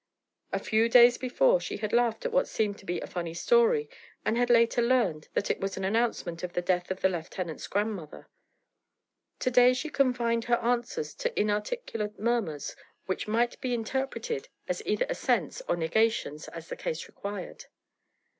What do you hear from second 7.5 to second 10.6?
grandmother. To day she confined her